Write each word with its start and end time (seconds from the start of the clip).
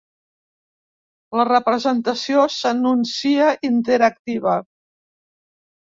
La 1.39 1.45
representació 1.49 2.47
s'anuncia 2.55 3.53
interactiva. 3.71 4.59